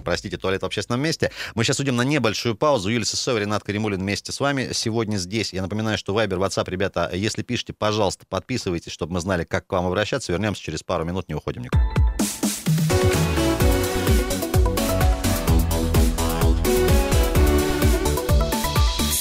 [0.04, 1.30] простите, туалет в общественном месте.
[1.54, 2.90] Мы сейчас уйдем на небольшую паузу.
[2.90, 5.52] Юлия Сысоева, Ренат Каримулин вместе с вами сегодня здесь.
[5.52, 9.72] Я напоминаю, что Вайбер, WhatsApp, ребята, если пишете, пожалуйста, подписывайтесь, чтобы мы знали, как к
[9.72, 10.32] вам обращаться.
[10.32, 11.82] Вернемся через пару минут, не уходим никуда.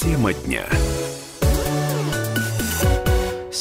[0.02, 0.66] Тема дня.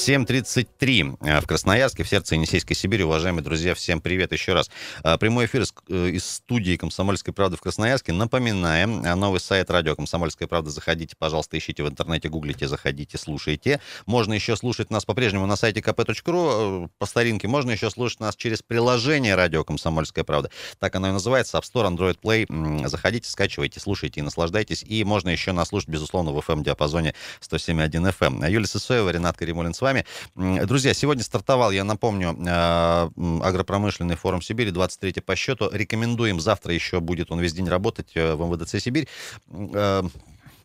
[0.07, 3.03] 7.33 э, в Красноярске, в сердце Енисейской Сибири.
[3.03, 4.71] Уважаемые друзья, всем привет еще раз.
[5.03, 8.13] Э, прямой эфир э, из студии «Комсомольской правды» в Красноярске.
[8.13, 10.71] Напоминаем, новый сайт радио «Комсомольская правда».
[10.71, 13.81] Заходите, пожалуйста, ищите в интернете, гуглите, заходите, слушайте.
[14.07, 17.49] Можно еще слушать нас по-прежнему на сайте kp.ru по старинке.
[17.49, 20.53] Можно еще слушать нас через приложение радио «Комсомольская правда».
[20.79, 21.59] Так оно и называется.
[21.59, 22.87] App Store, Android Play.
[22.87, 24.85] Заходите, скачивайте, слушайте и наслаждайтесь.
[24.85, 28.49] И можно еще нас слушать, безусловно, в FM-диапазоне 107.1 FM.
[28.49, 29.96] Юлия Сысоева, Ренат Каримулин с вами
[30.35, 30.65] вами.
[30.65, 33.11] Друзья, сегодня стартовал, я напомню, э,
[33.43, 35.71] агропромышленный форум Сибири, 23 по счету.
[35.73, 39.09] Рекомендуем, завтра еще будет он весь день работать э, в МВДЦ Сибирь
[39.51, 40.03] э,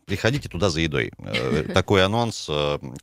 [0.06, 1.12] приходите туда за едой.
[1.74, 2.50] Такой анонс,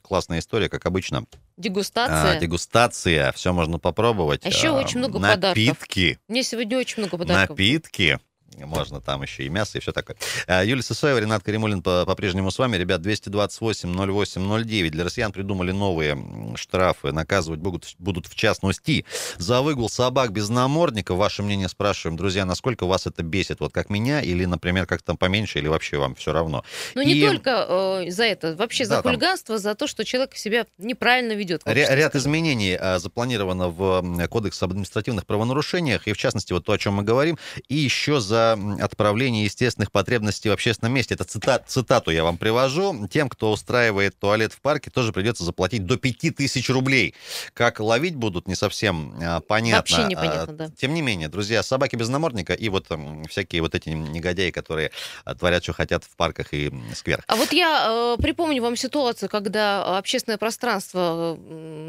[0.02, 1.26] классная история, как обычно.
[1.58, 2.38] Дегустация.
[2.38, 4.46] А, дегустация, все можно попробовать.
[4.46, 5.66] А еще очень много напитки, подарков.
[5.66, 6.20] Напитки.
[6.28, 7.50] Мне сегодня очень много подарков.
[7.58, 8.20] Напитки.
[8.66, 10.16] Можно там еще и мясо, и все такое.
[10.48, 12.78] А, Юлия Сысоева, Ренат Каримулин по-прежнему с вами.
[12.78, 14.90] Ребят, 228-08-09.
[14.90, 16.18] Для россиян придумали новые
[16.56, 17.12] штрафы.
[17.12, 19.06] Наказывать будут, будут в частности
[19.38, 21.16] за выгул собак без намордника.
[21.16, 22.18] Ваше мнение спрашиваем.
[22.18, 23.60] Друзья, насколько вас это бесит?
[23.60, 26.64] Вот как меня или, например, как там поменьше, или вообще вам все равно?
[26.96, 27.66] Ну, не только
[28.06, 28.56] э, за это.
[28.56, 29.64] Вообще да, за хулиганство, там...
[29.64, 31.64] за то, что человек себя неправильно ведет.
[31.66, 36.08] Ря- ряд изменений а, запланировано в Кодекс об административных правонарушениях.
[36.08, 37.38] И, в частности, вот то, о чем мы говорим.
[37.68, 41.16] И еще за отправление естественных потребностей в общественном месте.
[41.16, 43.08] Это цитат, цитату я вам привожу.
[43.08, 47.14] Тем, кто устраивает туалет в парке, тоже придется заплатить до 5000 рублей.
[47.54, 49.78] Как ловить будут, не совсем а, понятно.
[49.78, 50.70] Вообще непонятно, да.
[50.78, 52.88] Тем не менее, друзья, собаки без намордника и вот
[53.30, 54.92] всякие вот эти негодяи, которые
[55.38, 57.24] творят, что хотят в парках и скверах.
[57.28, 61.38] А вот я э, припомню вам ситуацию, когда общественное пространство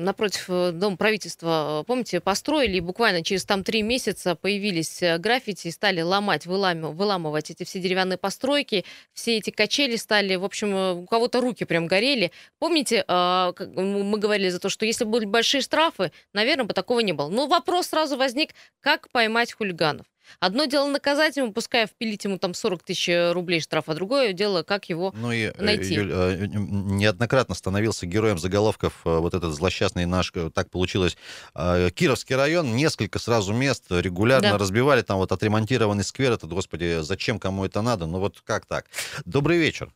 [0.00, 5.18] напротив э, Дома правительства, э, помните, построили, и буквально через там три месяца появились э,
[5.18, 8.84] граффити и стали ломать, выламывать, выламывать эти все деревянные постройки,
[9.14, 12.32] все эти качели стали, в общем, у кого-то руки прям горели.
[12.58, 17.28] Помните, мы говорили за то, что если были большие штрафы, наверное, бы такого не было.
[17.28, 20.09] Но вопрос сразу возник, как поймать хулиганов.
[20.38, 24.32] Одно дело наказать ему, пускай впилить ему там 40 тысяч э, рублей штрафа, а другое
[24.32, 25.94] дело, как его ну и, э, найти.
[25.94, 31.16] Юль, э, неоднократно становился героем заголовков вот этот злосчастный наш, так получилось,
[31.54, 34.58] Кировский район, несколько сразу мест регулярно да.
[34.58, 38.86] разбивали, там вот отремонтированный сквер, этот, господи, зачем кому это надо, ну вот как так?
[39.24, 39.90] Добрый вечер.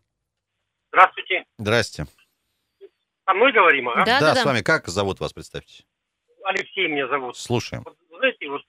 [0.92, 1.44] Здравствуйте.
[1.58, 2.06] Здрасте.
[3.26, 4.04] Со мной говорим, а?
[4.04, 4.60] Да, да, да, с вами.
[4.60, 5.84] Как зовут вас, представьте?
[6.44, 7.36] Алексей меня зовут.
[7.36, 7.82] Слушаем.
[7.84, 8.62] Вот, знаете, вот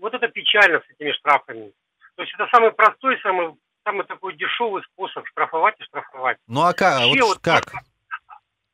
[0.00, 1.72] вот это печально с этими штрафами.
[2.16, 6.38] То есть это самый простой, самый, самый такой дешевый способ штрафовать и штрафовать.
[6.46, 7.00] Ну а как?
[7.00, 7.72] Вообще, вот, вот как?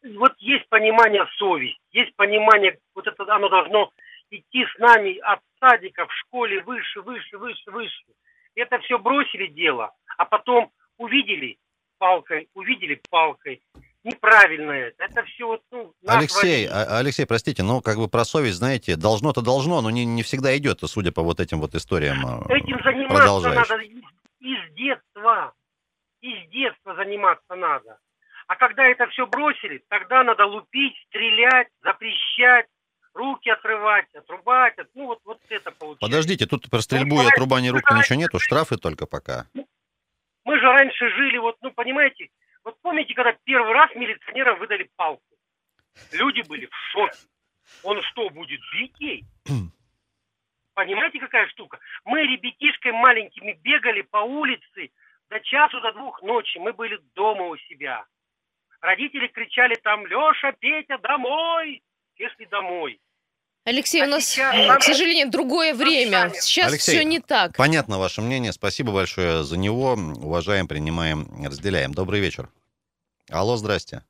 [0.03, 3.91] Вот есть понимание совесть, есть понимание, вот это оно должно
[4.31, 8.05] идти с нами от садика в школе выше, выше, выше, выше.
[8.55, 11.59] Это все бросили дело, а потом увидели
[11.99, 13.63] палкой, увидели палкой,
[14.05, 14.93] неправильное.
[14.99, 19.41] Это все вот, ну, Алексей, а, Алексей, простите, но как бы про совесть, знаете, должно-то
[19.41, 22.25] должно, но не, не всегда идет, судя по вот этим вот историям.
[22.25, 23.83] А, Этим заниматься надо
[24.41, 25.53] из детства.
[26.21, 27.99] Из детства заниматься надо.
[28.47, 32.67] А когда это все бросили, тогда надо лупить, стрелять, запрещать,
[33.15, 34.75] руки отрывать, отрубать.
[34.95, 36.07] Ну, вот, вот это получается.
[36.07, 39.47] Подождите, тут про стрельбу и отрубание рук ничего нету, штрафы только пока.
[40.45, 42.29] Мы же раньше жили, вот, ну, понимаете,
[42.85, 45.23] помните, когда первый раз милиционерам выдали палку?
[46.13, 47.19] Люди были в шоке.
[47.83, 49.25] Он что, будет бить ей?
[50.75, 51.79] Понимаете, какая штука?
[52.05, 54.91] Мы ребятишкой маленькими бегали по улице
[55.31, 56.59] до часу, до двух ночи.
[56.59, 58.05] Мы были дома у себя.
[58.81, 61.83] Родители кричали там, Леша, Петя, домой!
[62.17, 63.01] Если домой.
[63.65, 64.55] Алексей, а у нас, сейчас...
[64.77, 66.31] к сожалению, другое время.
[66.35, 67.57] Сейчас Алексей, все не так.
[67.57, 68.53] Понятно ваше мнение.
[68.53, 69.95] Спасибо большое за него.
[69.95, 71.95] Уважаем, принимаем, разделяем.
[71.95, 72.51] Добрый вечер.
[73.33, 74.03] Алло, здрасте.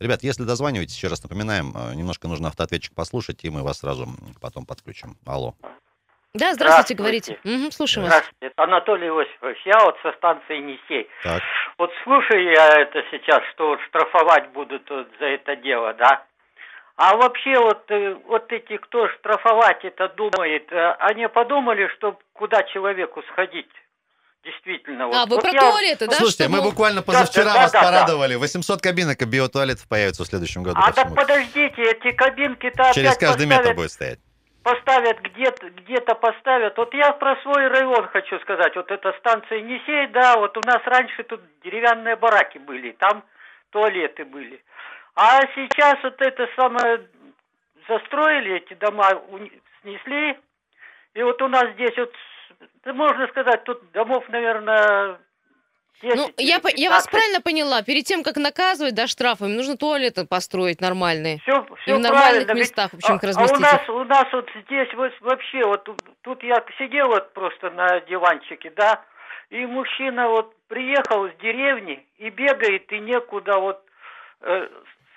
[0.00, 4.06] Ребят, если дозваниваетесь, еще раз напоминаем, э, немножко нужно автоответчик послушать, и мы вас сразу
[4.40, 5.16] потом подключим.
[5.26, 5.54] Алло.
[6.34, 6.94] Да, здравствуйте, здравствуйте.
[6.94, 7.38] говорите.
[7.44, 8.52] Угу, слушаем здравствуйте.
[8.56, 8.68] вас.
[8.68, 11.08] Анатолий Иосифович, я вот со станции Несей.
[11.22, 11.42] Так.
[11.78, 16.24] Вот слушаю я это сейчас, что вот штрафовать будут вот за это дело, да?
[16.96, 22.62] А вообще вот, э, вот эти, кто штрафовать это думает, э, они подумали, что куда
[22.64, 23.70] человеку сходить?
[24.44, 25.06] Действительно.
[25.06, 25.16] Вот.
[25.16, 25.60] А, вы вот про я...
[25.60, 26.16] туалеты, да?
[26.16, 28.34] Слушайте, мы буквально позавчера да, да, вас да, порадовали.
[28.34, 28.40] Да.
[28.40, 30.78] 800 кабинок биотуалетов появится в следующем году.
[30.82, 34.18] А так подождите, эти кабинки-то Через каждый поставят, метр будет стоять.
[34.62, 36.76] Поставят где-то, где-то поставят.
[36.76, 38.76] Вот я про свой район хочу сказать.
[38.76, 43.24] Вот эта станция Енисей, да, вот у нас раньше тут деревянные бараки были, там
[43.70, 44.62] туалеты были.
[45.16, 47.00] А сейчас вот это самое
[47.88, 49.08] застроили эти дома,
[49.82, 50.38] снесли.
[51.14, 52.12] И вот у нас здесь вот,
[52.86, 55.18] можно сказать, тут домов, наверное,
[56.02, 57.82] 10, ну, я, я вас правильно поняла.
[57.82, 61.38] Перед тем, как наказывать, да, штрафами, нужно туалеты построить нормальные.
[61.40, 63.56] Все, все И в нормальных местах, в общем, а, их разместить.
[63.56, 65.88] А у нас, у нас вот здесь вот вообще, вот
[66.22, 69.02] тут я сидел вот просто на диванчике, да,
[69.50, 73.82] и мужчина вот приехал с деревни и бегает, и некуда вот
[74.42, 74.68] э,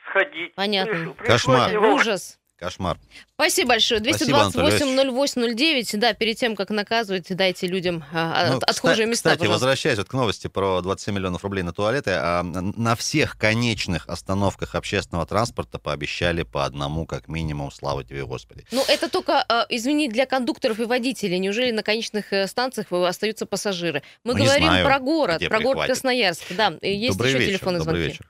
[0.05, 0.53] сходить.
[0.55, 1.13] Понятно.
[1.13, 1.71] Приш, Кошмар.
[1.71, 1.93] Его...
[1.93, 2.39] Ужас.
[2.57, 2.97] Кошмар.
[3.35, 4.01] Спасибо большое.
[4.01, 5.97] 228-08-09.
[5.97, 10.07] Да, перед тем, как наказывать, дайте людям а, ну, отхожие кстати, места, Кстати, возвращаясь вот
[10.07, 15.77] к новости про 27 миллионов рублей на туалеты, а, на всех конечных остановках общественного транспорта
[15.77, 18.65] пообещали по одному, как минимум, слава тебе, Господи.
[18.71, 21.37] Ну, это только, а, извини, для кондукторов и водителей.
[21.37, 24.01] Неужели на конечных э, станциях остаются пассажиры?
[24.23, 26.43] Мы ну, говорим знаю, про город, про город Красноярск.
[26.51, 28.01] Да, есть добрый еще вечер, телефонные звонки.
[28.01, 28.29] Вечер.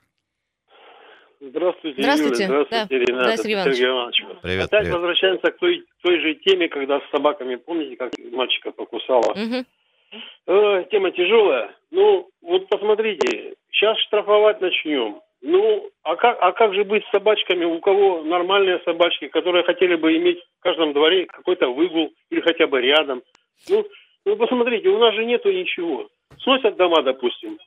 [1.40, 2.44] Здравствуйте, Здравствуйте.
[2.44, 2.64] Юля.
[2.64, 2.98] Здравствуйте, да.
[2.98, 3.22] Рената.
[3.22, 3.76] Здравствуйте, Иванович.
[3.76, 4.24] Сергей Иванович.
[4.42, 4.94] Привет, Опять привет.
[4.94, 9.30] возвращаемся к той, той же теме, когда с собаками, помните, как мальчика покусала?
[9.30, 9.64] Угу.
[10.46, 11.74] Э, тема тяжелая.
[11.90, 15.20] Ну, вот посмотрите, сейчас штрафовать начнем.
[15.40, 19.94] Ну, а как, а как же быть с собачками, у кого нормальные собачки, которые хотели
[19.94, 23.22] бы иметь в каждом дворе какой-то выгул или хотя бы рядом?
[23.68, 23.86] Ну,
[24.24, 26.08] ну посмотрите, у нас же нету ничего.
[26.40, 27.58] Сносят дома, допустим.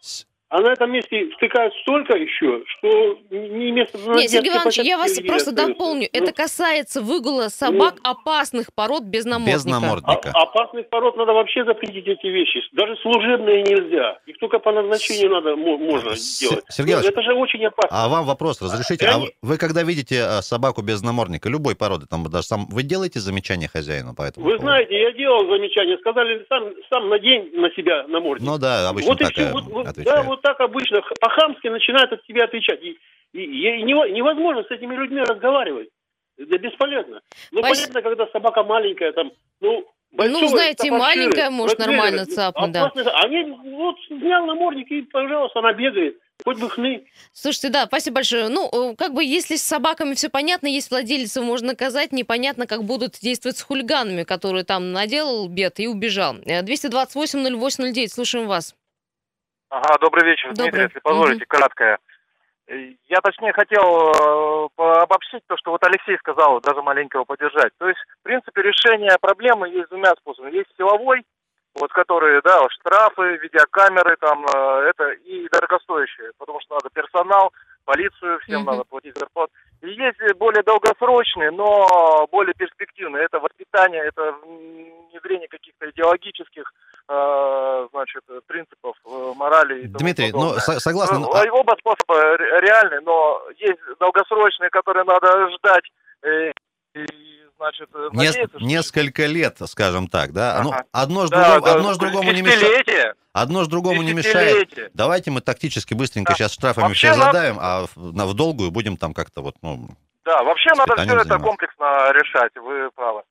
[0.52, 3.98] А на этом месте втыкают столько еще, что не место...
[4.00, 5.68] Нет, Сергей Иванович, я вас просто остается.
[5.68, 6.10] дополню.
[6.12, 9.58] Ну, Это касается выгула собак ну, опасных пород без намордника.
[9.58, 10.32] Без намордника.
[10.34, 12.60] А, опасных пород надо вообще запретить эти вещи.
[12.74, 14.20] Даже служебные нельзя.
[14.26, 16.66] Их только по назначению надо можно сделать.
[16.68, 17.90] Сергей ну, Это же очень опасно.
[17.90, 19.08] А вам вопрос разрешите?
[19.08, 22.84] А, а вы когда видите э, собаку без намордника, любой породы, там даже сам, вы
[22.84, 24.64] делаете замечание хозяину по этому Вы поводу?
[24.64, 25.98] знаете, я делал замечание.
[26.00, 28.46] Сказали, сам, сам надень на себя намордник.
[28.46, 29.52] Ну да, обычно вот так и все.
[29.54, 32.82] Вот, вот, да, вот так обычно по-хамски начинают от тебя отвечать.
[32.84, 32.98] И,
[33.34, 35.90] и, и невозможно с этими людьми разговаривать.
[36.38, 37.22] Это бесполезно.
[37.52, 37.78] Ну, Пос...
[37.78, 42.92] понятно, когда собака маленькая, там, ну, Большое, ну, знаете, маленькая может нормально цапнуть, да.
[43.24, 46.18] Они, вот, снял намордник, и, пожалуйста, она бегает.
[46.44, 47.06] Хоть бы хны.
[47.32, 48.50] Слушайте, да, спасибо большое.
[48.50, 52.84] Ну, э, как бы, если с собаками все понятно, есть владельцы, можно наказать, непонятно, как
[52.84, 56.36] будут действовать с хулиганами, которые там наделал бед и убежал.
[56.40, 58.76] 228-08-09, слушаем вас.
[59.72, 60.64] Ага, добрый вечер, добрый.
[60.64, 61.48] Дмитрий, если позволите, угу.
[61.48, 61.98] краткое.
[62.68, 67.72] Я точнее хотел э, обобщить то, что вот Алексей сказал, даже маленького поддержать.
[67.78, 70.56] То есть, в принципе, решение проблемы есть двумя способами.
[70.56, 71.24] Есть силовой,
[71.76, 77.54] вот которые, да, штрафы, видеокамеры, там, э, это и дорогостоящие, потому что надо персонал,
[77.86, 78.65] полицию, всем mm-hmm.
[78.65, 79.52] надо платить зарплату.
[79.82, 83.26] И есть более долгосрочные, но более перспективные.
[83.26, 86.63] Это воспитание, это внедрение каких-то идеологических,
[87.10, 89.84] э, значит, принципов, э, морали.
[89.84, 91.22] И Дмитрий, ну, согласен.
[91.22, 95.91] Ну, а оба способа реальны, но есть долгосрочные, которые надо ждать.
[96.24, 96.52] Э,
[96.94, 100.56] и значит, э, надеяться, Нес- Несколько лет, скажем так, да?
[100.56, 100.63] Ага.
[100.63, 103.15] Ну, одно ж, да, другому, да, одно ж другому не мешает.
[103.34, 104.91] Одно ж другому не мешает.
[104.93, 106.38] Давайте мы тактически быстренько да.
[106.38, 109.89] сейчас штрафами Вообще все задавим, а в, в долгую будем там как-то вот, ну...
[110.26, 111.34] Да, вообще надо все заниматься.
[111.34, 113.24] это комплексно решать, вы правы.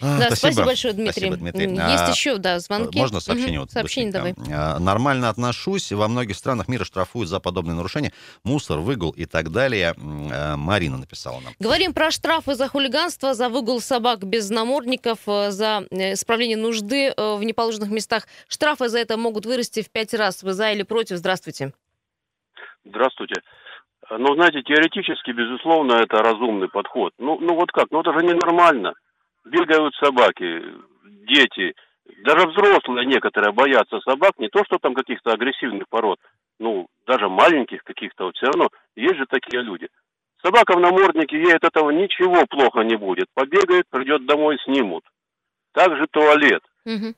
[0.00, 0.36] А, да, спасибо.
[0.36, 1.26] спасибо большое, Дмитрий.
[1.26, 1.70] Спасибо, Дмитрий.
[1.70, 2.98] Есть а, еще, да, звонки.
[2.98, 3.60] Можно сообщение?
[3.60, 3.64] Угу.
[3.64, 4.34] Вот сообщение давай.
[4.50, 5.92] А, нормально отношусь.
[5.92, 8.12] Во многих странах мира штрафуют за подобные нарушения.
[8.44, 9.94] Мусор, выгул и так далее.
[9.96, 11.52] А, Марина написала нам.
[11.58, 17.08] Говорим про штрафы за хулиганство, за выгул собак без намордников, э, за э, исправление нужды
[17.08, 18.26] э, в неположенных местах.
[18.48, 20.42] Штрафы за это могут вырасти в пять раз.
[20.42, 21.16] Вы за или против?
[21.16, 21.72] Здравствуйте.
[22.84, 23.42] Здравствуйте.
[24.10, 27.12] Ну, знаете, теоретически, безусловно, это разумный подход.
[27.18, 27.90] Ну, ну вот как?
[27.90, 28.94] Ну, это же ненормально
[29.44, 30.62] бегают собаки,
[31.04, 31.74] дети,
[32.24, 36.18] даже взрослые некоторые боятся собак, не то что там каких-то агрессивных пород,
[36.58, 39.88] ну, даже маленьких каких-то, вот все равно есть же такие люди.
[40.42, 43.26] Собака в наморднике, ей от этого ничего плохо не будет.
[43.34, 45.04] Побегает, придет домой, снимут.
[45.72, 46.62] Также туалет.
[46.86, 47.14] Угу.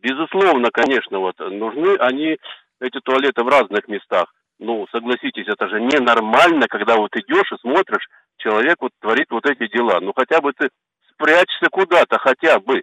[0.00, 2.38] Безусловно, конечно, вот нужны они,
[2.80, 4.32] эти туалеты в разных местах.
[4.58, 9.68] Ну, согласитесь, это же ненормально, когда вот идешь и смотришь, человек вот творит вот эти
[9.68, 10.00] дела.
[10.00, 10.70] Ну, хотя бы ты
[11.16, 12.82] спрячься куда-то хотя бы.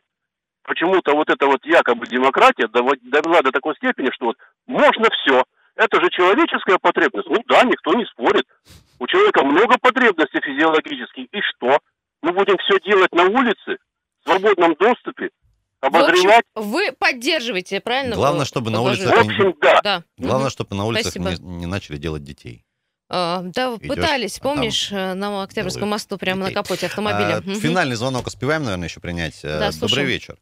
[0.63, 5.43] Почему-то вот эта вот якобы демократия довела до такой степени, что вот можно все.
[5.76, 7.28] Это же человеческая потребность.
[7.30, 8.46] Ну да, никто не спорит.
[9.00, 11.26] У человека много потребностей физиологических.
[11.32, 11.80] И что?
[12.22, 13.78] Мы будем все делать на улице,
[14.22, 15.32] в свободном доступе,
[15.82, 16.46] обозревать.
[16.56, 18.15] В общем, вы поддерживаете, правильно?
[18.15, 19.13] Главное, чтобы на улицах...
[19.13, 19.82] В общем, да.
[19.82, 20.04] да.
[20.17, 22.63] Главное, чтобы на улицах не, не начали делать детей.
[23.15, 26.56] А, да, Идешь, пытались, а помнишь, а на Октябрьском мосту прямо детей.
[26.56, 27.38] на капоте автомобиля.
[27.38, 29.39] А, финальный звонок успеваем, наверное, еще принять.
[29.43, 30.08] Э, да, Добрый слушаем.
[30.08, 30.36] вечер.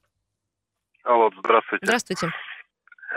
[1.03, 1.86] Алло, здравствуйте.
[1.86, 2.31] Здравствуйте.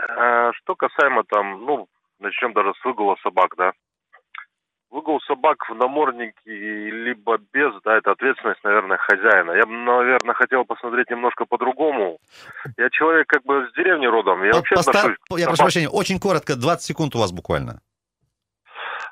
[0.09, 1.87] А, что касаемо там, ну,
[2.19, 3.71] начнем даже с выгула собак, да.
[4.89, 6.51] Выгул собак в наморднике
[6.91, 9.51] либо без, да, это ответственность, наверное, хозяина.
[9.51, 12.17] Я бы, наверное, хотел посмотреть немножко по-другому.
[12.75, 14.43] Я человек как бы с деревни родом.
[14.43, 14.95] Я, вообще Постар...
[14.97, 15.17] отношусь...
[15.39, 17.79] я прошу прощения, очень коротко, 20 секунд у вас буквально.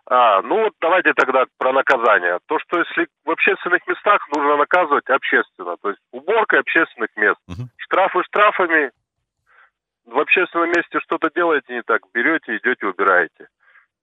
[0.09, 2.39] А, ну вот давайте тогда про наказание.
[2.47, 7.39] То, что если в общественных местах нужно наказывать общественно, то есть уборкой общественных мест.
[7.47, 7.69] Угу.
[7.77, 8.91] Штрафы штрафами,
[10.05, 13.47] в общественном месте что-то делаете не так, берете, идете, убираете.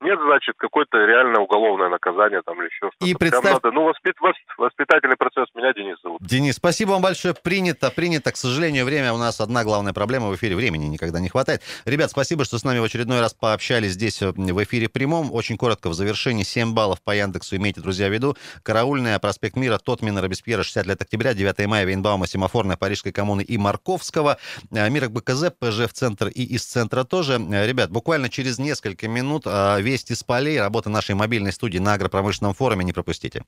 [0.01, 3.07] Нет, значит, какое-то реальное уголовное наказание там или еще что-то.
[3.07, 3.53] И представь...
[3.53, 4.15] надо, ну, воспит...
[4.57, 5.47] воспитательный процесс.
[5.55, 6.23] Меня Денис зовут.
[6.23, 7.35] Денис, спасибо вам большое.
[7.35, 8.33] Принято, принято.
[8.33, 10.57] К сожалению, время у нас одна главная проблема в эфире.
[10.57, 11.61] Времени никогда не хватает.
[11.85, 15.33] Ребят, спасибо, что с нами в очередной раз пообщались здесь э, в эфире прямом.
[15.33, 16.45] Очень коротко в завершении.
[16.45, 17.57] 7 баллов по Яндексу.
[17.57, 18.37] Имейте, друзья, в виду.
[18.63, 23.59] Караульная, проспект Мира, Тотмина, Робеспьера, 60 лет октября, 9 мая, Вейнбаума, Семафорная, Парижской коммуны и
[23.59, 24.39] Марковского.
[24.71, 27.35] Э, Мирок БКЗ, ПЖ в центр и из центра тоже.
[27.35, 29.47] Э, ребят, буквально через несколько минут
[29.91, 32.85] вести с полей, работа нашей мобильной студии на агропромышленном форуме.
[32.85, 33.43] Не пропустите.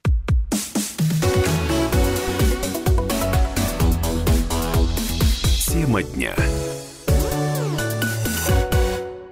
[5.67, 6.35] Тема дня.